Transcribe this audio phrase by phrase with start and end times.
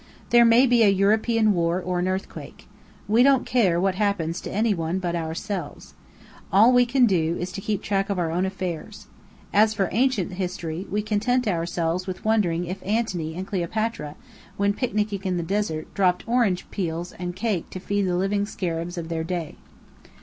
[0.31, 2.65] There may be a European war or an earthquake.
[3.07, 5.93] We don't care what happens to any one but ourselves.
[5.93, 9.05] It is all we can do to keep track of our own affairs.
[9.53, 14.15] As for ancient history, we content ourselves with wondering if Anthony and Cleopatra,
[14.57, 18.97] when picnicking in the desert, dropped orange peel and cake to feed the living scarabs
[18.97, 19.53] of their day.